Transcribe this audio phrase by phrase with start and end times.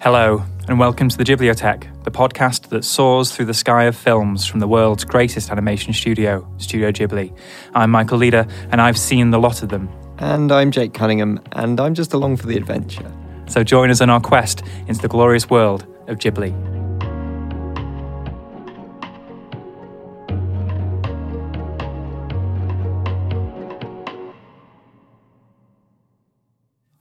[0.00, 4.46] Hello, and welcome to the Ghibliotheque, the podcast that soars through the sky of films
[4.46, 7.36] from the world's greatest animation studio, Studio Ghibli.
[7.74, 9.88] I'm Michael Leader, and I've seen the lot of them.
[10.18, 13.12] And I'm Jake Cunningham, and I'm just along for the adventure.
[13.48, 16.54] So join us on our quest into the glorious world of Ghibli.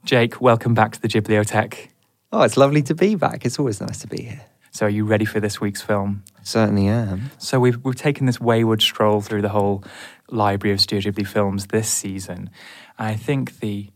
[0.03, 1.89] Jake, welcome back to the Ghibliotheque.
[2.31, 3.45] Oh, it's lovely to be back.
[3.45, 4.41] It's always nice to be here.
[4.71, 6.23] So, are you ready for this week's film?
[6.43, 7.31] Certainly am.
[7.37, 9.83] So, we've, we've taken this wayward stroll through the whole
[10.29, 12.49] library of Studio Ghibli films this season.
[12.97, 13.89] I think the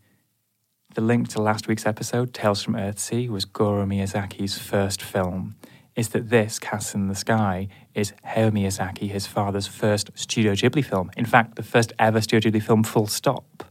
[0.94, 5.56] the link to last week's episode, Tales from Earthsea, was Goro Miyazaki's first film.
[5.96, 10.84] Is that this, Castle in the Sky, is Hayao Miyazaki, his father's first Studio Ghibli
[10.84, 11.10] film.
[11.16, 13.64] In fact, the first ever Studio Ghibli film, full stop.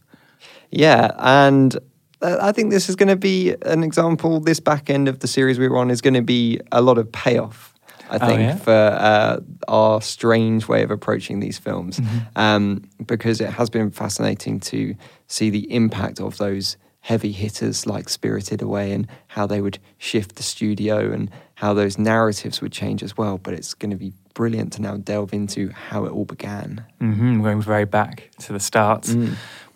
[0.71, 1.77] Yeah, and
[2.23, 4.41] I think this is going to be an example.
[4.41, 6.99] This back end of the series we were on is going to be a lot
[6.99, 7.75] of payoff.
[8.11, 8.57] I Oh, think yeah?
[8.57, 12.19] for uh, our strange way of approaching these films, Mm-hmm.
[12.37, 14.95] um, because it has been fascinating to
[15.29, 20.35] see the impact of those heavy hitters like Spirited Away and how they would shift
[20.37, 23.39] the studio and how those narratives would change as well.
[23.39, 26.85] But it's going to be brilliant to now delve into how it all began.
[26.99, 29.09] hmm going very back to the start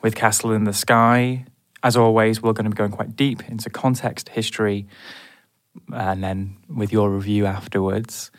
[0.02, 1.44] with Castle in the Sky.
[1.84, 4.86] As always, we're going to be going quite deep into context, history,
[5.92, 8.30] and then with your review afterwards.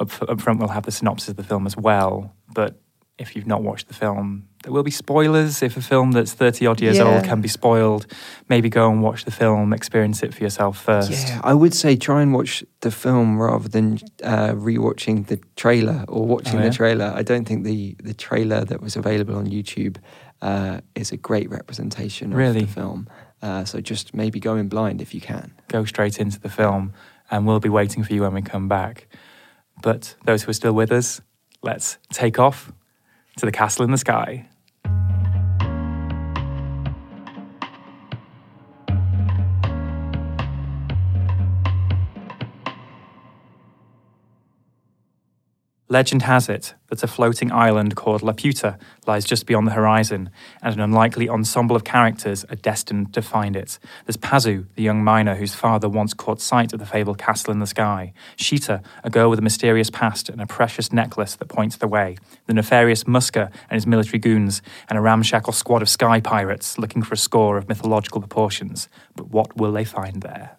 [0.00, 2.34] Up, up front, we'll have the synopsis of the film as well.
[2.54, 2.80] But
[3.18, 5.60] if you've not watched the film, there will be spoilers.
[5.60, 8.06] If a film that's 30 odd years old can be spoiled,
[8.48, 11.10] maybe go and watch the film, experience it for yourself first.
[11.10, 16.04] Yeah, I would say try and watch the film rather than uh, rewatching the trailer
[16.08, 16.68] or watching Oh, yeah?
[16.68, 17.12] the trailer.
[17.14, 19.96] I don't think the the trailer that was available on YouTube
[20.42, 22.60] uh, is a great representation of Really?
[22.62, 23.08] the film.
[23.42, 25.52] Uh, so just maybe go in blind if you can.
[25.68, 26.92] go straight into the film,
[27.30, 29.06] and we'll be waiting for you when we come back.
[29.82, 31.20] But those who are still with us,
[31.62, 32.72] let's take off
[33.36, 34.48] to the castle in the sky.
[45.90, 50.28] Legend has it that a floating island called Laputa lies just beyond the horizon,
[50.60, 53.78] and an unlikely ensemble of characters are destined to find it.
[54.04, 57.60] There's Pazu, the young miner whose father once caught sight of the fabled castle in
[57.60, 58.12] the sky.
[58.36, 62.18] Sheeta, a girl with a mysterious past and a precious necklace that points the way.
[62.46, 64.60] The nefarious Muska and his military goons,
[64.90, 68.90] and a ramshackle squad of sky pirates looking for a score of mythological proportions.
[69.16, 70.58] But what will they find there?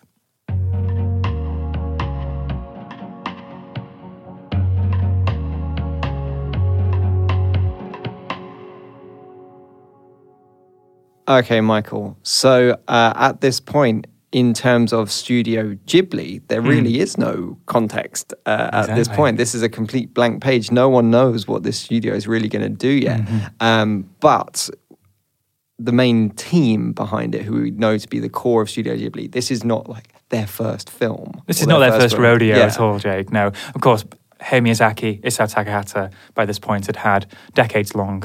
[11.30, 12.18] Okay, Michael.
[12.24, 18.34] So uh, at this point, in terms of Studio Ghibli, there really is no context
[18.46, 19.16] uh, at this Hmm.
[19.16, 19.38] Point.
[19.38, 20.72] This is a complete blank page.
[20.72, 23.22] No one knows what this studio is really going to do yet.
[23.22, 23.46] Mm-hmm.
[23.60, 24.70] Um, but
[25.80, 29.32] the main team behind it, who we know to be the core of Studio Ghibli,
[29.32, 31.42] this is not like their first film.
[31.48, 32.24] This is not their first film.
[32.24, 32.66] rodeo Yeah.
[32.66, 33.32] at all, Jake.
[33.32, 34.04] No, of course,
[34.42, 38.24] Hayao Miyazaki, Isao Takahata, by this point had had decades-long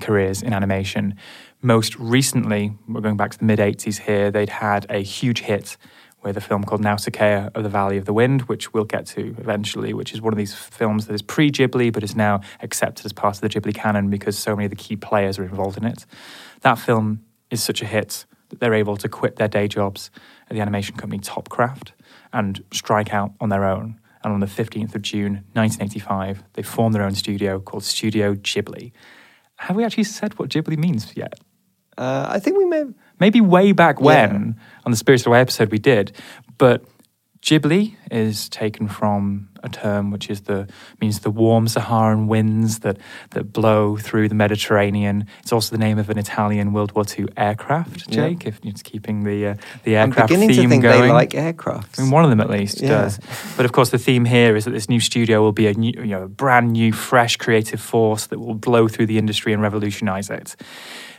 [0.00, 1.14] careers in animation.
[1.60, 5.76] Most recently, we're going back to the mid 80s here, they'd had a huge hit
[6.22, 9.34] with a film called Nausicaa of the Valley of the Wind, which we'll get to
[9.38, 13.04] eventually, which is one of these films that is pre Ghibli but is now accepted
[13.04, 15.76] as part of the Ghibli canon because so many of the key players are involved
[15.76, 16.06] in it.
[16.60, 20.12] That film is such a hit that they're able to quit their day jobs
[20.48, 21.90] at the animation company Topcraft
[22.32, 23.98] and strike out on their own.
[24.22, 28.92] And on the 15th of June 1985, they formed their own studio called Studio Ghibli.
[29.56, 31.40] Have we actually said what Ghibli means yet?
[31.98, 32.84] Uh, I think we may.
[33.20, 34.54] Maybe way back when
[34.84, 36.12] on the Spirited Away episode we did,
[36.56, 36.84] but
[37.42, 40.68] Ghibli is taken from a term which is the
[41.00, 42.98] means the warm Saharan winds that
[43.30, 45.26] that blow through the Mediterranean.
[45.42, 48.08] It's also the name of an Italian World War II aircraft.
[48.08, 48.28] Yeah.
[48.28, 49.54] Jake, if it's keeping the uh,
[49.84, 51.02] the I'm aircraft beginning theme to think going.
[51.02, 51.98] they like aircrafts.
[51.98, 52.88] I mean, one of them at least Yeah.
[53.02, 53.18] does.
[53.56, 55.92] But of course, the theme here is that this new studio will be a new,
[55.96, 59.62] you know, a brand new, fresh, creative force that will blow through the industry and
[59.62, 60.56] revolutionize it.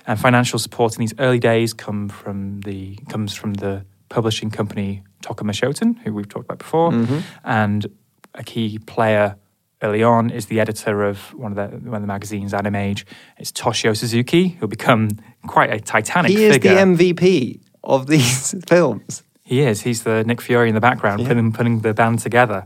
[0.06, 5.04] And financial support in these early days come from the comes from the publishing company
[5.24, 7.20] Tokuma Shoten, who we've talked about before, Mm-hmm.
[7.44, 7.88] and
[8.36, 9.36] a key player.
[9.82, 13.06] Early on, is the editor of one of the one of the magazines, Animage.
[13.38, 15.12] It's Toshio Suzuki, who'll become
[15.48, 16.74] quite a titanic he is figure.
[16.76, 19.24] the MVP of these films.
[19.42, 19.84] He is.
[19.84, 21.30] He's the Nick Fury in the background, Yeah.
[21.30, 22.66] putting, putting the band together.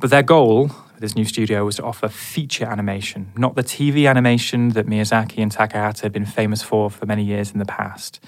[0.00, 0.62] But their goal
[0.92, 5.38] with this new studio was to offer feature animation, not the TV animation that Miyazaki
[5.40, 8.18] and Takahata had been famous for for many years in the past.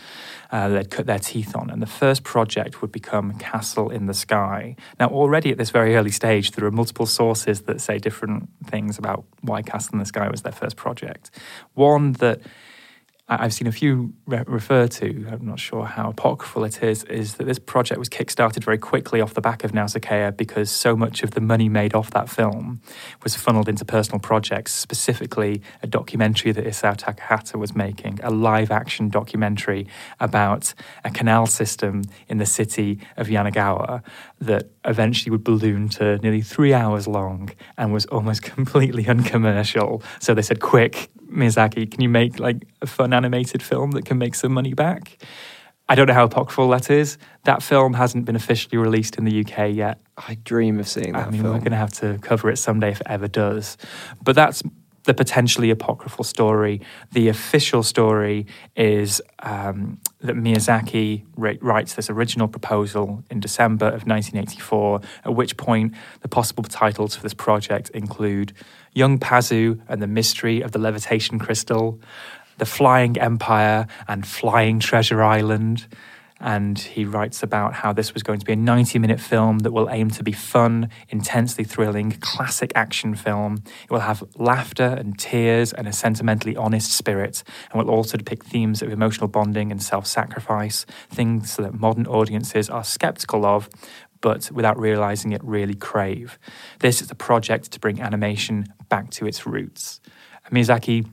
[0.52, 1.70] Uh, they'd cut their teeth on.
[1.70, 4.74] And the first project would become Castle in the Sky.
[4.98, 8.98] Now, already at this very early stage, there are multiple sources that say different things
[8.98, 11.30] about why Castle in the Sky was their first project.
[11.74, 12.40] One that
[13.32, 17.34] I've seen a few re- refer to, I'm not sure how apocryphal it is, is
[17.34, 21.22] that this project was kickstarted very quickly off the back of Nausicaa because so much
[21.22, 22.80] of the money made off that film
[23.22, 28.72] was funneled into personal projects, specifically a documentary that Isao Takahata was making, a live
[28.72, 29.86] action documentary
[30.18, 30.74] about
[31.04, 34.02] a canal system in the city of Yanagawa
[34.40, 40.02] that eventually would balloon to nearly three hours long and was almost completely uncommercial.
[40.18, 44.18] So they said, quick, Miyazaki, can you make like a fun animated film that can
[44.18, 45.18] make some money back?
[45.88, 47.18] I don't know how apocryphal that is.
[47.44, 50.00] That film hasn't been officially released in the UK yet.
[50.16, 51.54] I dream of seeing that I mean, film.
[51.54, 53.76] we're going to have to cover it someday if it ever does.
[54.22, 54.62] But that's
[55.04, 56.80] the potentially apocryphal story.
[57.12, 58.46] The official story
[58.76, 65.56] is um, that Miyazaki ri- writes this original proposal in December of 1984, at which
[65.56, 68.52] point the possible titles for this project include
[68.92, 72.00] Young Pazu and the Mystery of the Levitation Crystal,
[72.58, 75.86] The Flying Empire and Flying Treasure Island.
[76.42, 79.72] And he writes about how this was going to be a 90 minute film that
[79.72, 83.62] will aim to be fun, intensely thrilling, classic action film.
[83.84, 88.46] It will have laughter and tears and a sentimentally honest spirit, and will also depict
[88.46, 93.68] themes of emotional bonding and self sacrifice, things that modern audiences are skeptical of,
[94.20, 96.38] but without realizing it, really crave.
[96.80, 100.00] This is a project to bring animation back to its roots.
[100.50, 101.08] Miyazaki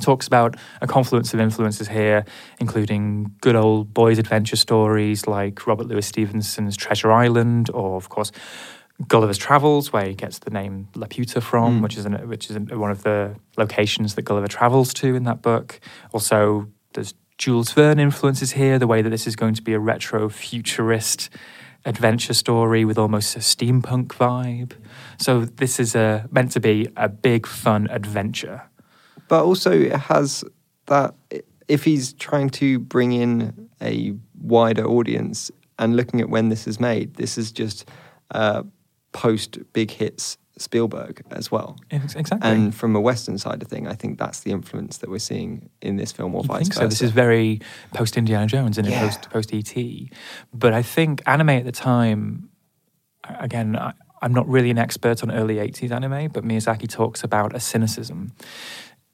[0.00, 2.24] talks about a confluence of influences here,
[2.60, 8.32] including good old boys' adventure stories like Robert Louis Stevenson's Treasure Island, or of course
[9.08, 11.82] Gulliver's Travels, where he gets the name Laputa from, hmm.
[11.82, 15.24] which is an, which is an, one of the locations that Gulliver travels to in
[15.24, 15.80] that book.
[16.12, 19.80] Also, there's Jules Verne influences here, the way that this is going to be a
[19.80, 21.28] retro futurist
[21.84, 24.72] adventure story with almost a steampunk vibe.
[25.18, 28.62] So this is a, meant to be a big fun adventure.
[29.28, 30.44] but also it has
[30.86, 31.14] that
[31.68, 36.78] if he's trying to bring in a wider audience and looking at when this is
[36.78, 37.88] made, this is just
[38.30, 38.62] uh,
[39.12, 41.76] post big hits Spielberg as well.
[41.90, 42.38] Exactly.
[42.42, 45.68] And from a Western side of thing, I think that's the influence that we're seeing
[45.82, 46.80] in this film, or I vice think versa.
[46.80, 46.86] so.
[46.88, 47.60] This is very
[47.92, 49.00] post Indiana Jones and Yeah.
[49.00, 50.10] post post ET.
[50.52, 52.50] But I think anime at the time,
[53.40, 53.92] again, I,
[54.22, 58.32] I'm not really an expert on early 80s anime, but Miyazaki talks about a cynicism.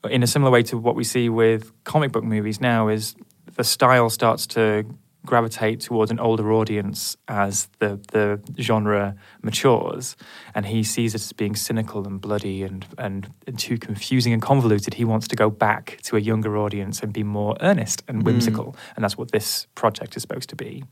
[0.08, 3.14] In a similar way to what we see with comic book movies now, is
[3.56, 4.84] the style starts to
[5.26, 10.16] gravitate towards an older audience as the, the genre matures.
[10.54, 14.40] And he sees it as being cynical and bloody and, and, and too confusing and
[14.40, 14.94] convoluted.
[14.94, 18.24] He wants to go back to a younger audience and be more earnest and mm.
[18.24, 18.76] whimsical.
[18.96, 20.84] And that's what this project is supposed to be.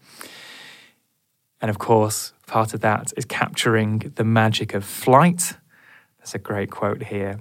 [1.60, 5.54] And of course part of that is capturing the magic of flight.
[6.18, 7.40] There's a great quote here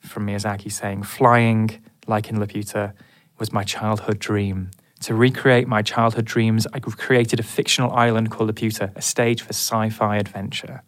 [0.00, 2.92] from Miyazaki saying, Flying, like in Laputa,
[3.38, 4.70] was my childhood dream.
[5.02, 9.50] To recreate my childhood dreams, I created a fictional island called Laputa, a stage for
[9.50, 10.82] sci fi adventure.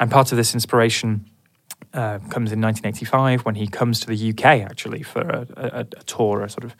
[0.00, 1.28] And part of this inspiration
[1.92, 6.02] uh, comes in 1985 when he comes to the UK actually for a, a, a
[6.04, 6.76] tour, a sort of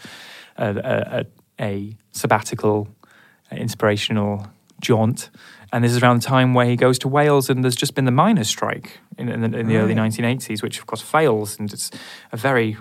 [0.59, 1.27] a,
[1.61, 2.89] a, sabbatical,
[3.51, 4.47] inspirational
[4.81, 5.31] jaunt.
[5.73, 8.05] And this is around the time where he goes to Wales, and there's just been
[8.05, 11.73] the miners' strike in, in, the, in the early 1980s, which of course fails, and
[11.73, 11.91] it's
[12.33, 12.77] a very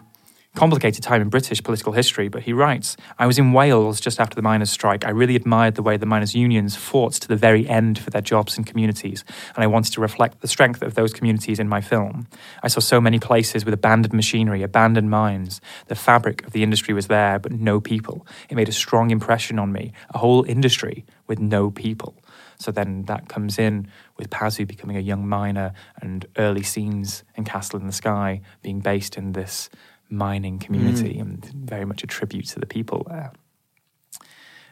[0.55, 4.35] complicated time in British political history, but he writes I was in Wales just after
[4.35, 5.05] the miners' strike.
[5.05, 8.21] I really admired the way the miners' unions fought to the very end for their
[8.21, 9.23] jobs and communities,
[9.55, 12.27] and I wanted to reflect the strength of those communities in my film.
[12.63, 15.61] I saw so many places with abandoned machinery, abandoned mines.
[15.87, 18.25] The fabric of the industry was there, but no people.
[18.49, 19.93] It made a strong impression on me.
[20.13, 22.15] A whole industry with no people.
[22.57, 27.43] So then that comes in with Pazu becoming a young miner and early scenes in
[27.43, 29.69] Castle in the Sky being based in this
[30.09, 31.21] mining community mm.
[31.21, 33.31] and very much a tribute to the people there.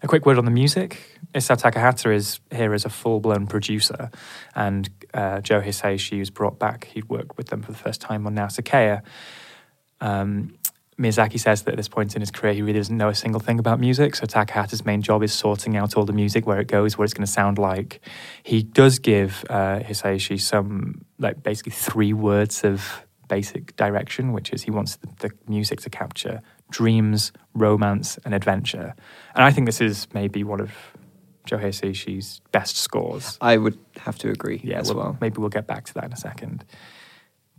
[0.02, 1.20] A quick word on the music.
[1.34, 4.12] Isao Takahata is here as a full blown producer,
[4.54, 6.86] and uh, Joe Hisaishi was brought back.
[6.94, 9.00] He'd worked with them for the first time on Nausicaa.
[10.02, 10.56] Um,
[11.00, 13.40] Miyazaki says that at this point in his career, he really doesn't know a single
[13.40, 14.16] thing about music.
[14.16, 17.14] So Takahata's main job is sorting out all the music, where it goes, what it's
[17.14, 18.02] going to sound like.
[18.44, 24.64] He does give uh, Hisaishi some, like, basically three words of basic direction, which is
[24.64, 28.96] he wants the, the, music to capture dreams, romance, and adventure.
[29.36, 30.72] And I think this is maybe one of
[31.46, 33.38] Joe Hisaishi's best scores.
[33.42, 35.18] I would have to agree yeah, as well, well.
[35.22, 36.66] Maybe we'll get back to that in a second.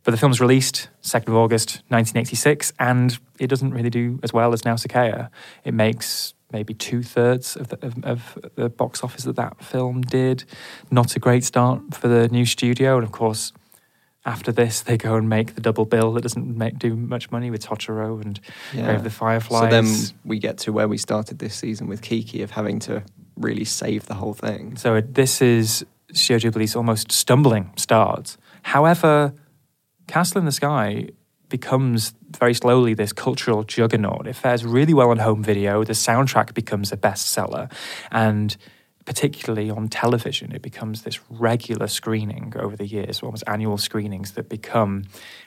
[0.04, 4.52] But the film's released 2nd of August 1986, and it doesn't really do as well
[4.52, 5.28] as Nausicaa.
[5.64, 10.44] It makes maybe two thirds of, of, of, the box office that that film did.
[10.90, 13.52] Not a great start for the new studio, and of course,
[14.24, 17.50] after this, they go and make the double bill that doesn't make, do much money
[17.50, 18.40] with Totoro and
[18.72, 18.86] yeah.
[18.86, 19.70] Grave the Fireflies.
[19.70, 23.02] So then we get to where we started this season with Kiki of having to
[23.36, 24.76] really save the whole thing.
[24.76, 28.36] So it, this is Studio Ghibli's almost stumbling start.
[28.62, 29.34] However,
[30.06, 31.08] Castle in the Sky
[31.50, 34.26] becomes very slowly this cultural juggernaut.
[34.26, 35.84] It fares really well on home video.
[35.84, 37.70] The soundtrack becomes a bestseller.
[38.10, 38.56] And
[39.04, 44.48] particularly on television, it becomes this regular screening over the years, almost annual screenings that
[44.48, 45.04] become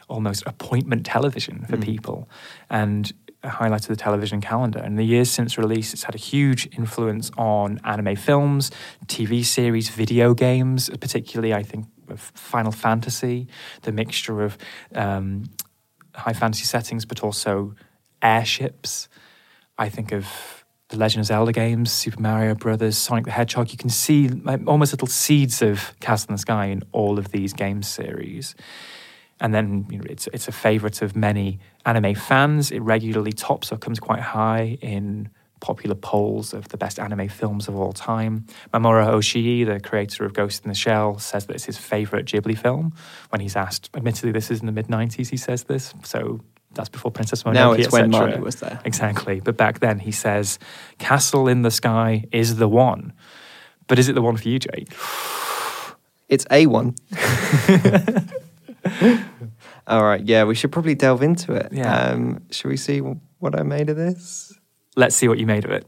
[0.07, 1.83] almost appointment television for mm.
[1.83, 2.29] people
[2.69, 4.79] and a highlight of the television calendar.
[4.79, 8.71] In the years since release, it's had a huge influence on anime films,
[9.05, 13.47] TV series, video games, particularly, I think, of Final Fantasy,
[13.83, 14.57] the mixture of
[14.95, 15.45] um,
[16.15, 17.75] high fantasy settings, but also
[18.21, 19.07] airships.
[19.77, 23.71] I think of the Legend of Zelda games, Super Mario Brothers, Sonic the Hedgehog.
[23.71, 24.29] You can see
[24.65, 28.55] almost little seeds of Castle in the Sky in all of these game series.
[29.39, 32.71] And then you know, it's it's a favorite of many anime fans.
[32.71, 35.29] It regularly tops or comes quite high in
[35.59, 38.45] popular polls of the best anime films of all time.
[38.73, 42.57] Mamoru Oshii, the creator of Ghost in the Shell, says that it's his favorite Ghibli
[42.57, 42.93] film.
[43.29, 45.93] When he's asked, admittedly, this is in the mid 90s, he says this.
[46.03, 46.41] So
[46.77, 47.53] that's before Princess Mononoke.
[47.53, 48.79] Now it's when Marnie was there.
[48.85, 49.41] Exactly.
[49.41, 50.57] But back then he says,
[50.97, 53.13] Castle in the Sky is the one.
[53.87, 54.93] But is it the one for you, Jake?
[56.29, 56.93] It's a one.
[59.87, 60.21] All right.
[60.25, 61.69] Yeah, we should probably delve into it.
[61.71, 61.89] Yeah.
[61.89, 64.53] Um, should we see what I made of this?
[64.97, 65.87] Let's see what you made of it.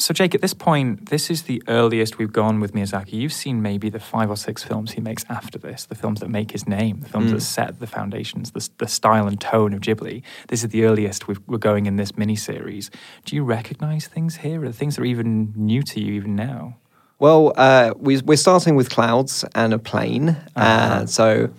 [0.00, 3.14] So, Jake, at this point, this is the earliest we've gone with Miyazaki.
[3.14, 6.28] You've seen maybe the five or six films he makes after this, the films that
[6.28, 7.34] make his name, the films Mm.
[7.34, 10.22] that set the foundations, the, the style and tone of Ghibli.
[10.46, 12.92] This is the earliest we've, we're going in this mini series.
[13.24, 14.64] Do you recognize things here?
[14.64, 16.76] Are things that are even new to you even now?
[17.18, 20.28] Well, uh, we, we're starting with clouds and a plane.
[20.28, 20.60] Uh-huh.
[21.02, 21.50] Uh, so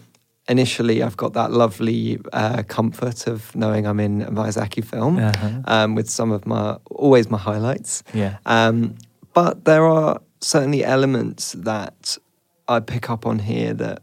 [0.50, 5.62] initially, I've got that lovely uh, comfort of knowing I'm in a Miyazaki film Uh-huh.
[5.65, 8.03] um, with some of my always my highlights.
[8.13, 8.38] Yeah.
[8.46, 8.96] Um,
[9.34, 12.18] but there are certainly elements that
[12.68, 14.01] I pick up on here that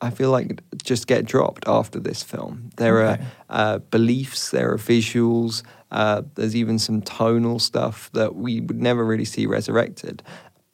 [0.00, 2.70] I feel like just get dropped after this film.
[2.76, 3.22] There Okay.
[3.48, 8.80] are uh, beliefs, there are visuals, uh, there's even some tonal stuff that we would
[8.80, 10.22] never really see resurrected.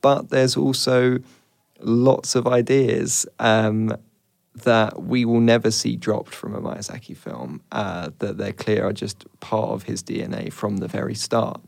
[0.00, 1.18] But there's also
[1.80, 3.92] lots of ideas um,
[4.62, 8.92] that we will never see dropped from a Miyazaki film, uh, that they're clear are
[8.92, 11.60] just part of his DNA from the very start.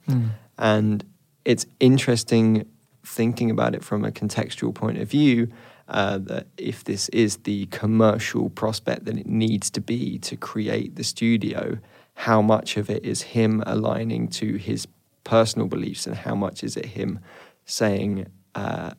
[0.58, 1.04] And
[1.44, 2.66] it's interesting
[3.04, 5.48] thinking about it from a contextual point of view.
[5.88, 10.94] Uh, that if this is the commercial prospect that it needs to be to create
[10.94, 11.78] the studio,
[12.14, 14.86] how much of it is him aligning to his
[15.24, 17.18] personal beliefs, and how much is it him
[17.64, 18.92] saying, uh,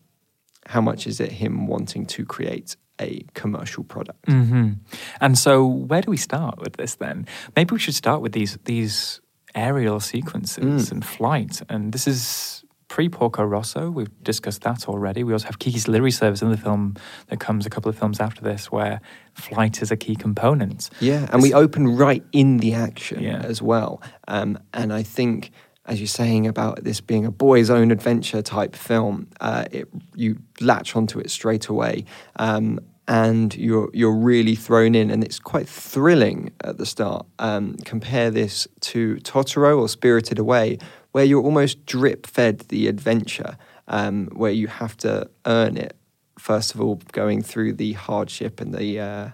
[0.65, 4.25] how much is it him wanting to create a commercial product?
[4.27, 4.73] hmm
[5.19, 7.25] And so, where do we start with this then?
[7.55, 9.21] Maybe we should start with these these
[9.55, 11.61] aerial sequences and flight.
[11.69, 13.89] And this is pre Porco Rosso.
[13.91, 15.23] We've discussed that already.
[15.23, 16.95] We also have Kiki's Delivery Service in the film
[17.27, 18.99] that comes a couple of films after this, where
[19.33, 20.89] flight is a key component.
[20.99, 23.41] Yeah, and we open right in the action Yeah.
[23.43, 24.01] as well.
[24.27, 25.51] Um, and I think,
[25.91, 30.37] as you're saying about this being a boy's own adventure type film, uh, it, you
[30.61, 32.05] latch onto it straight away.
[32.37, 32.79] Um,
[33.09, 37.25] and you're you're really thrown in, and it's quite thrilling at the start.
[37.39, 40.77] Um, compare this to Totoro or Spirited Away,
[41.11, 43.57] where you're almost drip fed the adventure,
[43.89, 45.97] um, where you have to earn it.
[46.39, 49.29] First of all, going through the hardship and the uh,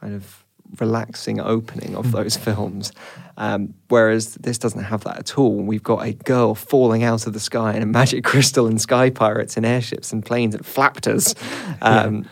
[0.00, 0.43] kind of
[0.80, 2.92] relaxing opening of those films.
[3.36, 5.56] Um, whereas this doesn't have that at all.
[5.56, 9.10] We've got a girl falling out of the sky and a magic crystal and sky
[9.10, 11.34] pirates and airships and planes and flaptors.
[11.82, 12.26] Um,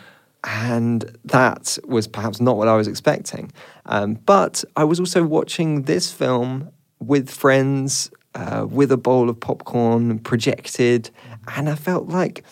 [0.44, 3.52] And that was perhaps not what I was expecting.
[3.87, 9.38] Um, but I was also watching this film with friends, uh, with a bowl of
[9.38, 11.11] popcorn projected.
[11.57, 12.42] And I felt like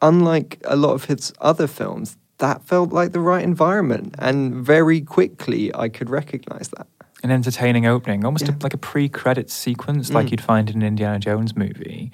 [0.00, 4.14] unlike a lot of his other films, that felt like the right environment.
[4.18, 6.86] And very quickly, I could recognize that.
[7.22, 8.54] An entertaining opening, almost Yeah.
[8.54, 10.30] a, like a pre-credit sequence, like Mm.
[10.32, 12.12] you'd find in an Indiana Jones movie.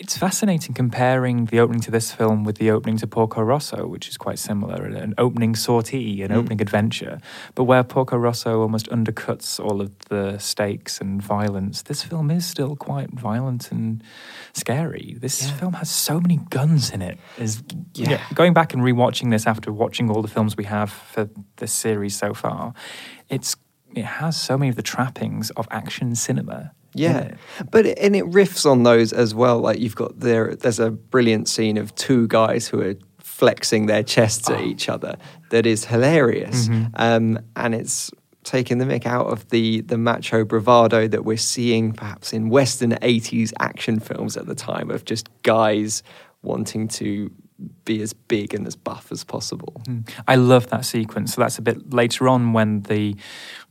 [0.00, 4.08] It's fascinating comparing the opening to this film with the opening to Porco Rosso, which
[4.08, 6.36] is quite similar, an- opening sortie, an Mm.
[6.36, 7.18] opening adventure.
[7.56, 12.46] But where Porco Rosso almost undercuts all of the stakes and violence, this film is
[12.46, 14.00] still quite violent and
[14.52, 15.16] scary.
[15.20, 15.54] This Yeah.
[15.56, 17.18] film has so many guns in it.
[17.36, 18.20] Is Yeah.
[18.34, 22.14] going back and rewatching this after watching all the films we have for this series
[22.16, 22.72] so far,
[23.28, 23.56] it's
[23.94, 26.72] it has so many of the trappings of action cinema.
[26.94, 27.34] Yeah,
[27.70, 29.58] but it, and it riffs on those as well.
[29.60, 34.02] Like you've got there, there's a brilliant scene of two guys who are flexing their
[34.02, 35.16] chests at each other
[35.50, 38.10] that is hilarious, um, and it's
[38.42, 42.92] taking the mick out of the the macho bravado that we're seeing perhaps in Western
[42.92, 46.02] '80s action films at the time of just guys
[46.42, 47.30] wanting to
[47.84, 49.82] be as big and as buff as possible.
[50.28, 51.34] I love that sequence.
[51.34, 53.16] So that's a bit later on when the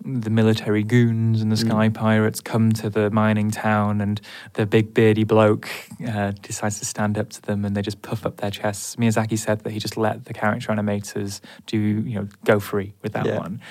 [0.04, 4.20] the military goons and the sky pirates come to the mining town, and
[4.54, 5.70] the big beardy bloke
[6.08, 8.96] uh, decides to stand up to them, and they just puff up their chests.
[8.98, 13.14] Miyazaki said that he just let the character animators do you know go free with
[13.14, 13.40] that Yeah.
[13.40, 13.62] one.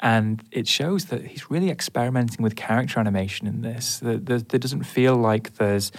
[0.00, 3.98] And it shows that he's really experimenting with character animation in this.
[3.98, 5.90] There, there doesn't feel like there's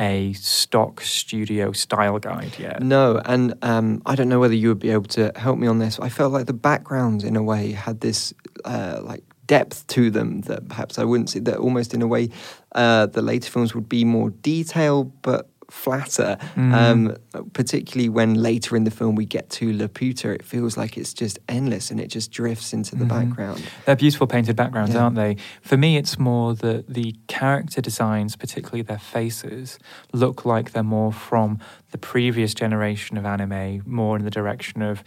[0.00, 2.82] a stock studio style guide yet.
[2.82, 5.78] No, and um, I don't know whether you would be able to help me on
[5.78, 6.00] this.
[6.00, 8.32] I felt like the backgrounds, in a way, had this
[8.64, 11.40] uh, like depth to them that perhaps I wouldn't see.
[11.40, 12.30] That almost, in a way,
[12.74, 16.36] uh, the later films would be more detailed but flatter.
[16.56, 17.16] Um,
[17.52, 21.38] particularly when later in the film we get to Laputa, it feels like it's just
[21.48, 23.62] endless and it just drifts into the background.
[23.86, 25.02] They're beautiful painted backgrounds, Yeah.
[25.04, 25.36] aren't they?
[25.62, 29.78] For me, it's more that the character designs, particularly their faces,
[30.12, 31.58] look like they're more from
[31.92, 35.02] the previous generation of anime, more in the direction of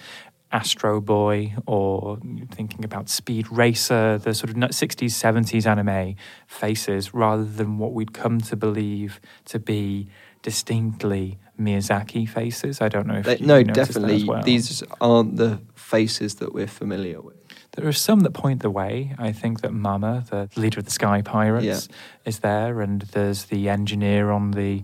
[0.51, 2.19] Astro Boy or
[2.51, 8.13] thinking about Speed Racer, the sort of 60s, 70s anime faces, rather than what we'd
[8.13, 10.07] come to believe to be
[10.43, 12.81] distinctly Miyazaki faces.
[12.81, 14.23] I don't know if They- you no, noticed that as definitely.
[14.25, 14.43] well.
[14.43, 17.35] These aren't the faces that we're familiar with.
[17.75, 19.15] There are some that point the way.
[19.17, 21.95] I think that Mama, the leader of the Sky Pirates, Yeah.
[22.25, 24.83] is there, and there's the engineer on the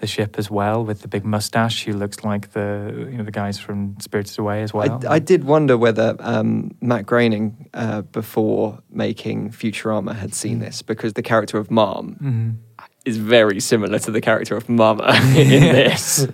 [0.00, 3.30] the ship as well with the big mustache who looks like the you know the
[3.30, 5.00] guys from Spirited Away as well.
[5.08, 10.82] I, I did wonder whether um, Matt Groening, uh, before making Futurama, had seen this
[10.82, 12.56] because the character of Mom Mhm.
[13.04, 16.26] Is very similar to the character of Mama in this.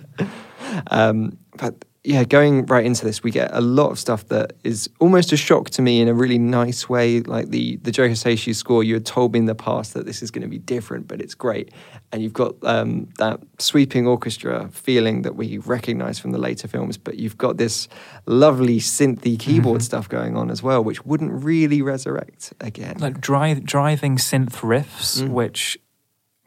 [0.87, 4.89] um, but yeah, going right into this, we get a lot of stuff that is
[4.99, 7.19] almost a shock to me in a really nice way.
[7.21, 10.23] Like the the Joe Hisaishi score, you had told me in the past that this
[10.23, 11.71] is going to be different, but it's great.
[12.11, 16.97] And you've got um, that sweeping orchestra feeling that we recognise from the later films,
[16.97, 17.87] but you've got this
[18.25, 22.97] lovely synthy keyboard stuff going on as well, which wouldn't really resurrect again.
[22.99, 25.29] like dri- driving synth riffs, Mm.
[25.29, 25.77] which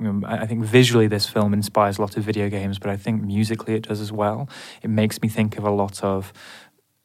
[0.04, 2.90] you know, I I think visually this film inspires a lot of video games, but
[2.90, 4.48] I think musically it does as well.
[4.82, 6.32] It makes me think of a lot of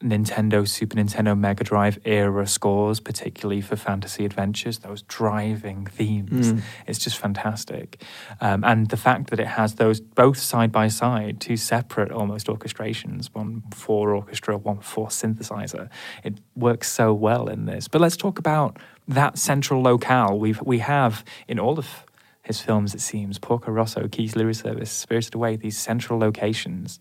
[0.02, 4.80] Nintendo, Super Nintendo, Mega Drive era scores, particularly for fantasy adventures.
[4.80, 6.62] Those driving themes, Mm.
[6.88, 8.02] it's just fantastic.
[8.40, 12.48] Um, and the fact that it has those both side by side, two separate almost
[12.48, 15.90] orchestrations, one for orchestra, one for synthesizer,
[16.24, 17.90] it works so well in this.
[17.90, 20.40] But let's talk about that central locale.
[20.40, 22.06] We've we have in all of
[22.50, 27.00] his films, it seems, Porco Rosso, Kiki's Delivery Service, Spirited Away, these central locations.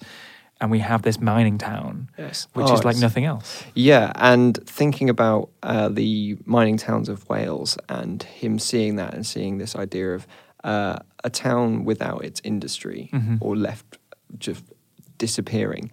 [0.61, 2.49] And we have this mining town, Yes.
[2.53, 3.65] which Oh, is like nothing else.
[3.75, 9.25] Yeah, and thinking about uh, the mining towns of Wales and him seeing that and
[9.27, 10.27] seeing this idea of
[10.65, 13.39] uh, a town without its industry Mhm.
[13.41, 13.97] or left
[14.39, 14.63] just
[15.17, 15.91] disappearing.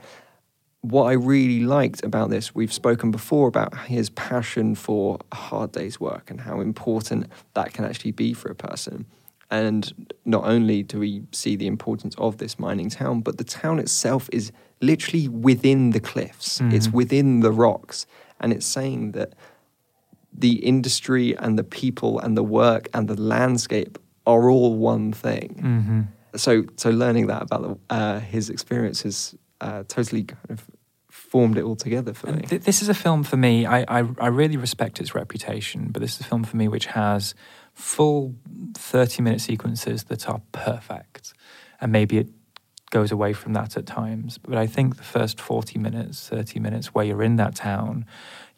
[0.82, 5.72] What I really liked about this, we've spoken before about his passion for a hard
[5.72, 9.06] day's work and how important that can actually be for a person.
[9.52, 13.80] And not only do we see the importance of this mining town, but the town
[13.80, 16.62] itself is literally within the cliffs.
[16.72, 16.94] It's Mhm.
[16.94, 18.06] within the rocks.
[18.40, 19.34] And it's saying that
[20.38, 25.50] the industry and the people and the work and the landscape are all one thing.
[25.62, 26.02] hmm
[26.38, 30.66] So, so learning that about the, uh, his experiences uh, totally kind of
[31.10, 32.42] formed it all together for me.
[32.42, 33.66] Th- this is a film for me.
[33.66, 36.88] I, I I really respect its reputation, but this is a film for me which
[36.88, 37.34] has
[37.76, 38.34] full
[38.74, 41.34] thirty minute sequences that are perfect,
[41.80, 42.28] and maybe it
[42.90, 44.38] goes away from that at times.
[44.38, 48.06] But I think the first forty minutes, thirty minutes, where you're in that town,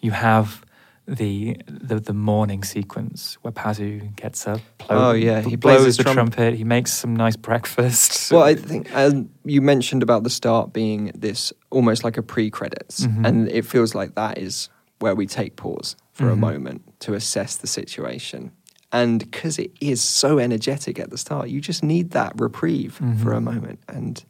[0.01, 0.63] you have.
[1.09, 5.95] The, the the morning sequence where Pazu gets up, blow- Oh, yeah, he blows plays
[5.95, 6.55] the trump- trumpet.
[6.55, 8.29] He makes some nice breakfast.
[8.33, 13.07] Well, I think um, you mentioned about the start being this almost like a pre-credits,
[13.07, 13.25] Mhm.
[13.25, 14.67] and it feels like that is
[14.99, 16.39] where we take pause for a Mhm.
[16.39, 18.51] moment to assess the situation.
[18.91, 23.21] And because it is so energetic at the start, you just need that reprieve mm-hmm.
[23.21, 24.23] for a moment and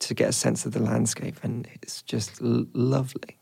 [0.00, 3.36] to get a sense of the landscape, and it's just l- lovely.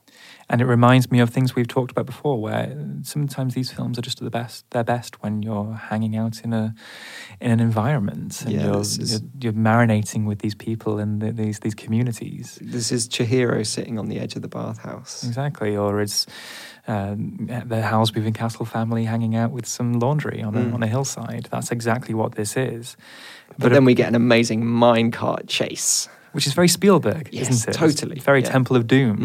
[0.50, 4.02] And it reminds me of things we've talked about before, where sometimes these films are
[4.02, 4.64] just the best.
[4.70, 6.74] They're best when you're hanging out in a
[7.40, 11.32] in an environment and Yeah, you're, is- you're you're marinating with these people and the,
[11.32, 12.58] these these communities.
[12.60, 15.22] This is Chihiro sitting on the edge of the bathhouse.
[15.22, 16.26] Exactly, or it's
[16.88, 20.74] um, the Halsby Castle family hanging out with some laundry on a, Mm.
[20.74, 21.48] on a hillside.
[21.50, 22.96] That's exactly what this is.
[23.58, 26.08] But, then we get an amazing minecart chase.
[26.32, 27.78] which is very Spielberg, Yes, isn't it?
[27.78, 28.50] totally, It's very yeah.
[28.50, 29.16] Temple of Doom.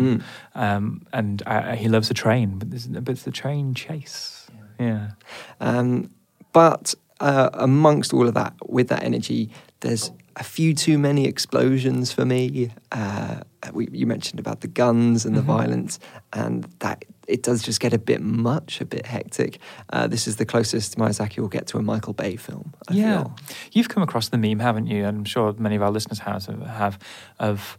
[0.56, 0.60] Mm.
[0.62, 4.48] Um, and uh, he loves a train, but, there's, but it's the train chase.
[4.80, 5.12] Yeah.
[5.60, 6.10] Um,
[6.54, 9.50] but uh, amongst all of that, with that energy,
[9.82, 12.72] there's a few too many explosions for me.
[12.92, 13.42] Uh,
[13.72, 15.46] we, you mentioned about the guns and the Mhm.
[15.46, 16.00] violence,
[16.34, 19.60] and that it does just get a bit much, a bit hectic.
[19.92, 22.74] Uh, this is the closest Miyazaki will get to a Michael Bay film.
[22.90, 23.36] I yeah, feel.
[23.72, 25.06] you've come across the meme, haven't you?
[25.06, 26.98] I'm sure many of our listeners has, have
[27.40, 27.78] of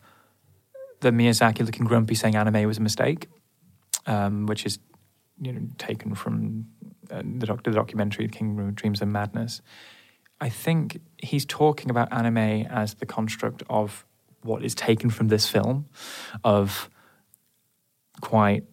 [1.01, 3.27] the Miyazaki looking grumpy saying anime was a mistake,
[4.07, 4.79] um, which is
[5.41, 6.67] you know taken from
[7.11, 9.61] uh, the, doc- the documentary King of Dreams and Madness.
[10.45, 14.05] I think he's talking about anime as the construct of
[14.43, 15.87] what is taken from this film,
[16.45, 16.91] of
[18.21, 18.65] quite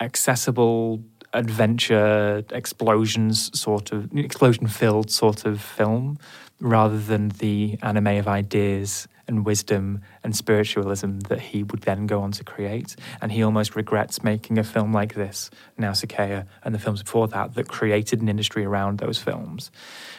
[0.00, 6.18] accessible adventure explosions sort of explosion filled sort of film
[6.58, 12.20] rather than the anime of ideas and wisdom and spiritualism that he would then go
[12.20, 12.96] on to create.
[13.22, 17.54] And he almost regrets making a film like this Nausicaa and the films before that
[17.54, 19.70] that created an industry around those films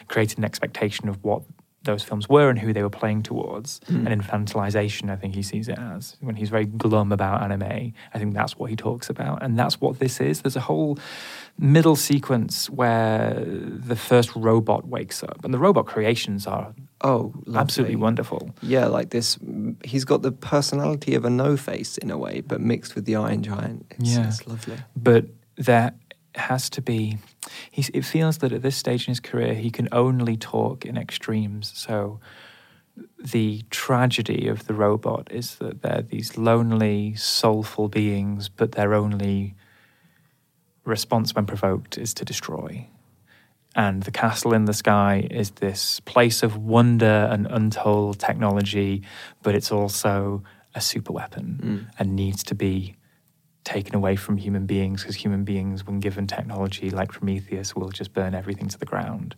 [0.07, 1.43] created an expectation of what
[1.83, 4.05] those films were and who they were playing towards Mm.
[4.11, 8.19] and infantilization i think he sees it as when he's very glum about anime i
[8.19, 10.97] think that's what he talks about and that's what this is there's a whole
[11.57, 17.57] middle sequence where the first robot wakes up and the robot creations are Oh, lovely.
[17.59, 18.53] absolutely wonderful.
[18.61, 19.35] Yeah, like this.
[19.83, 23.15] He's got the personality of a no face in a way, but mixed with the
[23.15, 23.87] Iron Giant.
[23.97, 24.27] It's, Yeah.
[24.27, 24.77] it's lovely.
[24.95, 25.93] But there
[26.35, 27.17] has to be.
[27.69, 30.97] He's, it feels that at this stage in his career, he can only talk in
[30.97, 31.71] extremes.
[31.75, 32.19] So
[33.17, 39.55] the tragedy of the robot is that they're these lonely, soulful beings, but their only
[40.83, 42.87] response when provoked is to destroy.
[43.75, 49.03] And the castle in the sky is this place of wonder and untold technology,
[49.41, 50.43] but it's also
[50.75, 51.77] a super weapon hmm.
[51.99, 52.95] and needs to be
[53.63, 58.13] taken away from human beings because human beings, when given technology like Prometheus, will just
[58.13, 59.35] burn everything to the ground.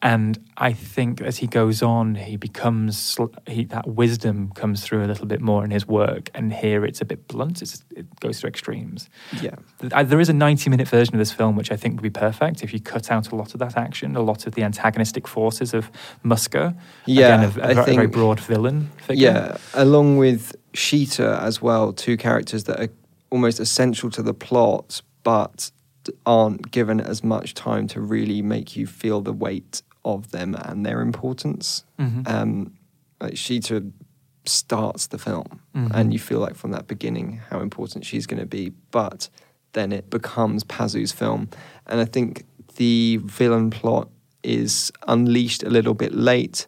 [0.00, 3.18] And I think as he goes on, he becomes
[3.48, 6.30] he, that wisdom comes through a little bit more in his work.
[6.34, 9.10] And here it's a bit blunt; it's, it goes to extremes.
[9.42, 9.56] Yeah.
[9.92, 12.16] I- There is a 90 minute version of this film which I think would be
[12.20, 15.26] perfect if you cut out a lot of that action, a lot of the antagonistic
[15.26, 15.90] forces of
[16.24, 16.76] Muska.
[17.06, 19.32] Yeah, Again, a, a a very broad villain figure.
[19.32, 22.88] Yeah, along with Sheeta as well, two characters that are
[23.30, 25.70] almost essential to the plot, but
[26.24, 30.86] aren't given as much time to really make you feel the weight of them and
[30.86, 31.84] their importance.
[31.98, 32.26] Mhm.
[32.28, 32.72] Um,
[33.20, 33.84] like Sheeta
[34.46, 35.90] starts the film, Mhm.
[35.92, 39.28] and you feel like from that beginning how important she's going to be, but
[39.74, 41.48] then it becomes Pazu's film,
[41.86, 44.08] and I think the villain plot
[44.42, 46.66] is unleashed a little bit late.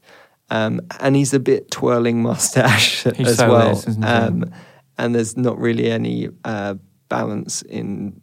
[0.51, 3.71] Um, and he's a bit twirling mustache He as so well.
[3.71, 4.51] is, um,
[5.01, 6.75] and there's not really any uh,
[7.09, 8.21] balance in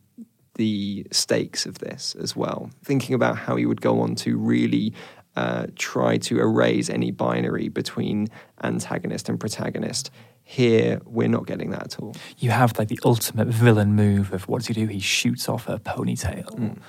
[0.56, 2.70] the stakes of this as well.
[2.84, 4.94] Thinking about how he would go on to really
[5.36, 8.28] uh, try to erase any binary between
[8.64, 10.12] antagonist and protagonist.
[10.44, 12.16] Here, we're not getting that at all.
[12.38, 14.86] You have like the ultimate villain move of what does he do?
[14.86, 16.46] He shoots off her ponytail.
[16.46, 16.80] Mm.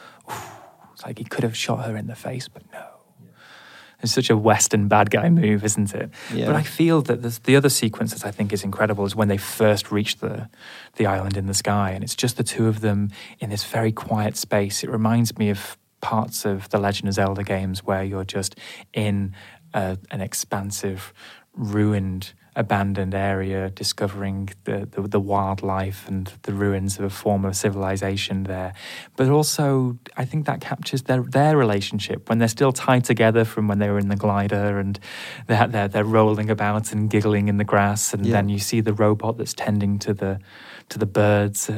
[0.92, 2.97] It's like he could have shot her in the face, but no.
[4.00, 6.11] It's such a Western bad guy move, isn't it?
[6.32, 6.46] Yeah.
[6.46, 9.37] But I feel that the other sequence that I think is incredible is when they
[9.37, 10.48] first reach the,
[10.96, 13.90] the island in the sky, and it's just the two of them in this very
[13.90, 14.84] quiet space.
[14.84, 18.54] It reminds me of parts of the Legend of Zelda games where you're just
[18.92, 19.34] in
[19.74, 21.12] a, an expansive,
[21.54, 28.44] ruined, abandoned area, discovering the, the, the wildlife and the ruins of a former civilization
[28.44, 28.73] there.
[29.16, 33.68] But also, I think that captures their, their relationship when they're still tied together from
[33.68, 34.99] when they were in the glider and
[35.47, 38.12] they're, they're, they're rolling about and giggling in the grass.
[38.12, 38.33] And Yeah.
[38.33, 40.40] then you see the robot that's tending to the,
[40.88, 41.77] to the birds uh,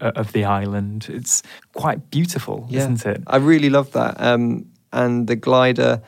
[0.00, 1.06] uh, of the island.
[1.10, 1.42] It's
[1.74, 3.22] quite beautiful, isn't it?
[3.26, 4.18] I really love that.
[4.18, 6.00] Um, and the glider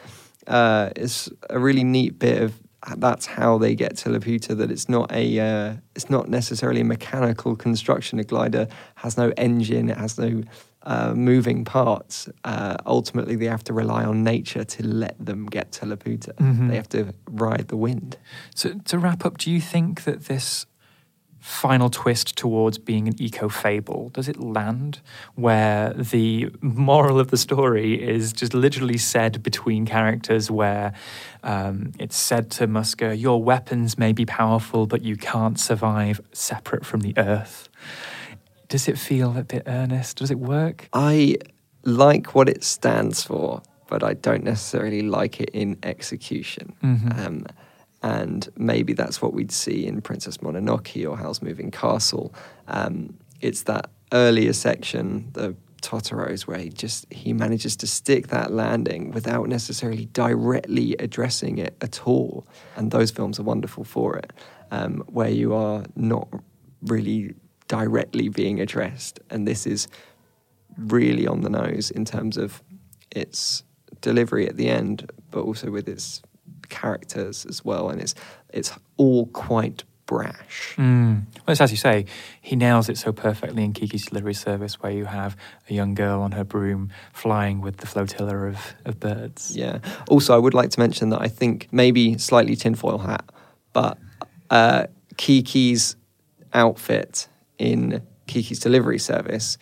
[0.46, 2.54] uh, is a really neat bit of
[2.96, 4.56] that's how they get to Laputa.
[4.56, 8.18] That it's not a uh, it's not necessarily a mechanical construction.
[8.18, 9.90] A glider has no engine.
[9.90, 10.42] It has no
[10.82, 12.28] uh, moving parts.
[12.44, 16.32] Uh, ultimately, they have to rely on nature to let them get to Laputa.
[16.36, 16.68] Mhm.
[16.70, 18.16] They have to ride the wind.
[18.54, 20.66] So to wrap up, do you think that this
[21.40, 25.00] final twist towards being an eco fable does it land
[25.36, 30.92] where the moral of the story is just literally said between characters where
[31.42, 36.84] um, it's said to Muska, your weapons may be powerful, but you can't survive separate
[36.84, 37.68] from the earth.
[38.68, 40.18] Does it feel a bit earnest?
[40.18, 40.88] Does it work?
[40.92, 41.36] I
[41.84, 46.74] like what it stands for, but I don't necessarily like it in execution.
[46.82, 47.26] Mhm.
[47.26, 47.46] Um,
[48.02, 52.34] and maybe that's what we'd see in Princess Mononoke or Howl's Moving Castle.
[52.68, 58.52] Um, it's that earlier section, the Totoro's, where he just he manages to stick that
[58.52, 62.46] landing without necessarily directly addressing it at all.
[62.76, 64.32] And those films are wonderful for it,
[64.70, 66.28] um, where you are not
[66.82, 67.34] really
[67.68, 69.20] directly being addressed.
[69.30, 69.88] And this is
[70.76, 72.62] really on the nose in terms of
[73.10, 73.62] its
[74.00, 76.22] delivery at the end, but also with its
[76.70, 77.90] characters as well.
[77.90, 78.14] And it's
[78.52, 80.74] it's all quite brash.
[80.76, 81.22] Mm.
[81.36, 82.04] Well, it's as you say,
[82.40, 85.36] he nails it so perfectly in Kiki's Delivery Service, where you have
[85.68, 89.56] a young girl on her broom flying with the flotilla of, of birds.
[89.56, 89.78] Yeah.
[90.08, 93.24] Also, I would like to mention that I think maybe slightly tinfoil hat,
[93.72, 93.98] but
[94.50, 95.94] uh, Kiki's
[96.52, 97.28] outfit
[97.58, 99.58] in Kiki's Delivery Service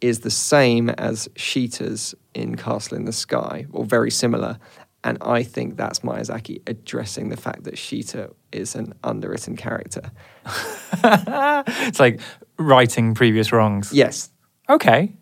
[0.00, 4.58] is the same as Sheeta's in Castle in the Sky, or very similar.
[5.04, 10.12] And I think that's Miyazaki addressing the fact that Sheeta is an underwritten character.
[10.46, 12.20] it's like
[12.56, 13.92] righting previous wrongs.
[13.92, 14.30] Yes.
[14.68, 15.12] Okay.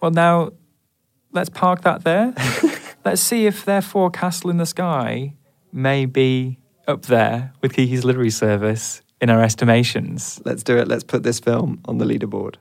[0.00, 0.50] Well, now
[1.32, 2.34] let's park that there.
[3.04, 5.34] let's see if, therefore, Castle in the Sky
[5.72, 10.40] may be up there with Kiki's Delivery Service in our estimations.
[10.44, 10.88] Let's do it.
[10.88, 12.56] Let's put this film on the leaderboard.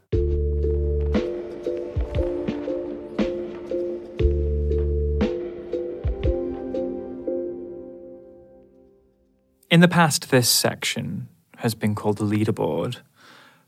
[9.70, 11.28] In the past, this section
[11.58, 12.98] has been called the leaderboard,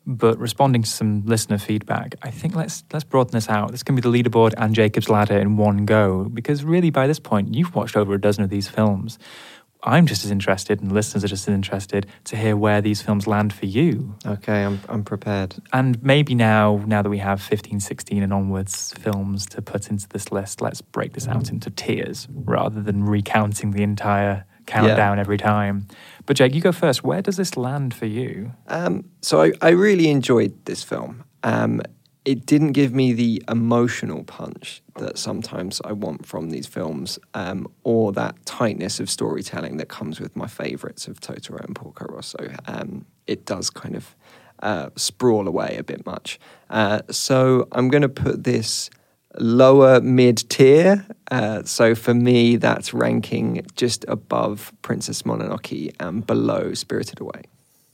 [0.04, 3.70] but responding to some listener feedback, I think let's let's broaden this out.
[3.70, 7.20] This can be the leaderboard and Jacob's Ladder in one go, because really by this
[7.20, 9.20] point you've watched over a dozen of these films.
[9.84, 13.26] I'm just as interested, and listeners are just as interested to hear where these films
[13.26, 14.16] land for you.
[14.26, 15.56] Okay, I'm, I'm prepared.
[15.74, 20.08] And maybe now, now that we have 15, 16 and onwards films to put into
[20.10, 21.54] this list, let's break this out mm.
[21.54, 25.88] into tiers rather than recounting the entire countdown every time.
[26.26, 27.04] But Jake, you go first.
[27.04, 28.54] Where does this land for you?
[28.67, 31.24] Um, so I, I really enjoyed this film.
[31.43, 31.82] Um,
[32.24, 37.67] it didn't give me the emotional punch that sometimes I want from these films, um,
[37.84, 42.54] or that tightness of storytelling that comes with my favourites of Totoro and Porco Rosso.
[42.67, 44.15] Um, it does kind of
[44.62, 46.39] uh, sprawl away a bit much.
[46.69, 48.91] Uh, so I'm going to put this
[49.39, 51.06] lower mid tier.
[51.30, 57.44] Uh, so for me, that's ranking just above Princess Mononoke and below Spirited Away.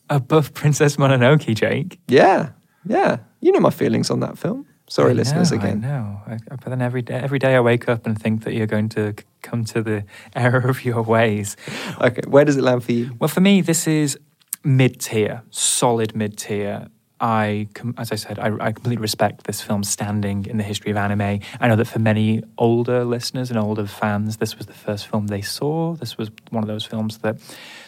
[0.10, 2.00] Above Princess Mononoke, Jake?
[2.08, 2.50] Yeah,
[2.86, 3.18] yeah.
[3.42, 4.66] You know my feelings on that film.
[4.90, 5.84] Sorry, I listeners, know, again.
[5.84, 6.22] I know.
[6.26, 8.88] I, but then every day, every day I wake up and think that you're going
[8.90, 11.58] to c- come to the error of your ways.
[12.00, 13.14] Okay, where does it land for you?
[13.20, 14.18] Well, for me, this is
[14.64, 16.88] mid tier, solid mid tier.
[17.20, 20.98] I, as I said, I, I completely respect this film's standing in the history of
[20.98, 21.40] anime.
[21.60, 25.28] I know that for many older listeners and older fans, this was the first film
[25.28, 25.96] they saw.
[25.96, 27.38] This was one of those films that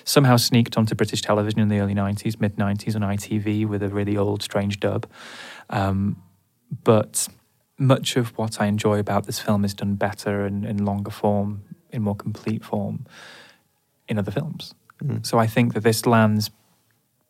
[0.04, 3.90] somehow sneaked onto British television in the early 90s, mid 90s on ITV with a
[3.90, 5.06] really old, strange dub.
[5.70, 6.22] Um,
[6.84, 7.28] but
[7.78, 11.64] much of what I enjoy about this film is done better and in longer form,
[11.92, 13.06] in more complete form,
[14.08, 14.74] in other films.
[15.04, 15.26] Mm.
[15.26, 16.50] So I think that this lands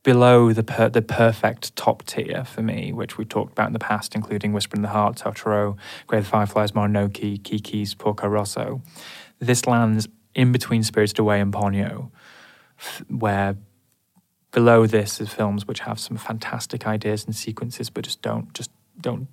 [0.04, 3.80] below the per- the perfect top tier for me, which we've talked about in the
[3.80, 8.82] past, including Whisper in the Heart, Totoro, Grave of the Fireflies, Mononoke, Kiki's Porco Rosso.
[9.40, 12.12] This lands in between Spirited Away and Ponyo,
[12.80, 13.58] f- where
[14.52, 18.72] below this is films which have some fantastic ideas and sequences, but just don't just
[19.00, 19.28] don't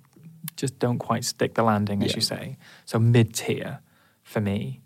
[0.55, 2.15] just don't quite stick the landing, as Yeah.
[2.17, 2.57] you say.
[2.85, 3.79] So mid tier
[4.23, 4.81] for me.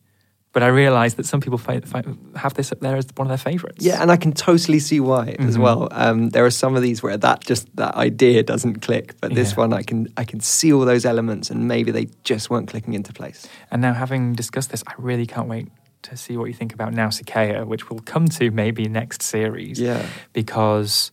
[0.54, 2.04] But I realise that some people fi- fi-
[2.36, 3.86] have this up there as one of their favourites.
[3.86, 5.62] Yeah, and I can totally see why as Mhm.
[5.62, 5.88] well.
[5.92, 9.52] Um, there are some of these where that just that idea doesn't click, but this
[9.52, 9.56] Yeah.
[9.64, 12.94] one I can I can see all those elements, and maybe they just weren't clicking
[12.94, 13.48] into place.
[13.72, 15.70] And now, having discussed this, I really can't wait
[16.04, 19.80] to see what you think about Nausicaa, which we'll come to maybe next series.
[19.80, 20.02] Yeah.
[20.34, 21.12] Because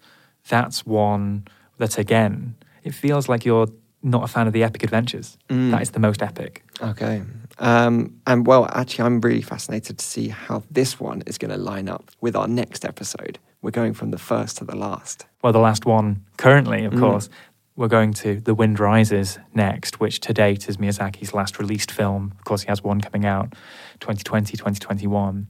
[0.49, 1.45] that's one
[1.77, 3.69] that, again, it feels like you're
[4.03, 5.37] not a fan of the epic adventures.
[5.51, 5.71] Mm.
[5.73, 6.63] That is the most epic.
[6.83, 7.23] Okay.
[7.61, 11.57] Um, and well, actually, I'm really fascinated to see how this one is going to
[11.57, 13.39] line up with our next episode.
[13.63, 15.27] We're going from the first to the last.
[15.43, 17.01] Well, the last one currently, of Mm.
[17.01, 17.29] course.
[17.75, 22.33] We're going to The Wind Rises next, which to date is Miyazaki's last released film.
[22.39, 23.55] Of course, he has one coming out
[24.01, 25.47] 2020, 2021.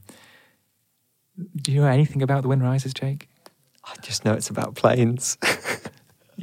[1.55, 3.29] Do you know anything about The Wind Rises, Jake?
[3.83, 5.37] I just know it's about planes.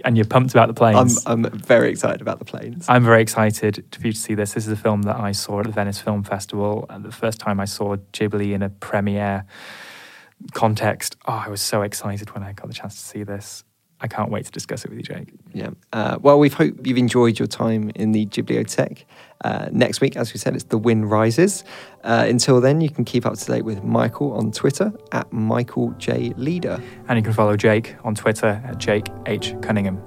[0.05, 1.23] And you're pumped about the I'm, planes.
[1.27, 2.87] I'm very excited about the planes.
[2.89, 4.53] I'm very excited for you to see this.
[4.53, 6.87] This is a film that I saw at the Venice Film Festival.
[6.91, 9.45] And the first time I saw Ghibli in a premiere
[10.53, 13.65] context, oh, I was so excited when I got the chance to see this.
[14.01, 15.33] I can't wait to discuss it with you, Jake.
[15.55, 15.71] Yeah.
[15.93, 19.05] Uh, well, we hope you've enjoyed your time in the Ghibliotheque.
[19.45, 21.63] Uh, next week, as we said, it's The Wind Rises.
[22.03, 25.91] Uh, until then, you can keep up to date with Michael on Twitter at Michael
[25.99, 26.33] J.
[26.37, 26.81] Leader.
[27.09, 29.55] And you can follow Jake on Twitter at Jake H.
[29.63, 30.03] Cunningham.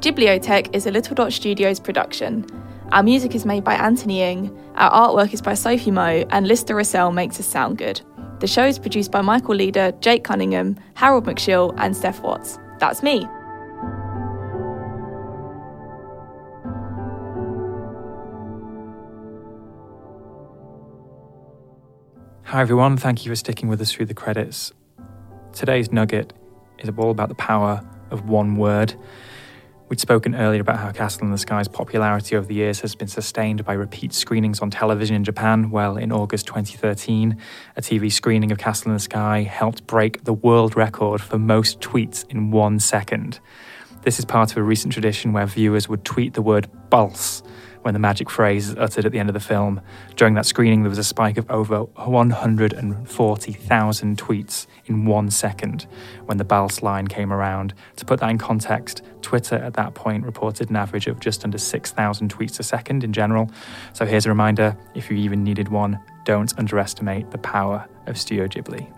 [0.00, 2.46] Ghibliotheque is a Little Dot Studios production.
[2.92, 6.74] Our music is made by Anthony Ing, our artwork is by Sophie Moe, and Lister
[6.74, 8.00] Russell makes us sound good.
[8.40, 12.56] The show is produced by Michael Leader, Jake Cunningham, Harold McShill, and Steph Watts.
[12.78, 13.26] That's me.
[22.44, 22.96] Hi, everyone.
[22.96, 24.72] Thank you for sticking with us through the credits.
[25.52, 26.32] Today's nugget
[26.78, 28.94] is all about the power of one word.
[29.88, 33.08] We'd spoken earlier about how Castle in the Sky's popularity over the years has been
[33.08, 35.70] sustained by repeat screenings on television in Japan.
[35.70, 37.38] Well, in August 2013,
[37.74, 41.80] a TV screening of Castle in the Sky helped break the world record for most
[41.80, 43.40] tweets in one second.
[44.02, 47.42] This is part of a recent tradition where viewers would tweet the word Balse
[47.82, 49.80] when the magic phrase is uttered at the end of the film.
[50.16, 55.86] During that screening, there was a spike of over 140,000 tweets in one second
[56.26, 57.74] when the Balse line came around.
[57.96, 61.58] To put that in context, Twitter at that point reported an average of just under
[61.58, 63.50] 6,000 tweets a second in general.
[63.92, 68.46] So here's a reminder if you even needed one, don't underestimate the power of Studio
[68.46, 68.97] Ghibli.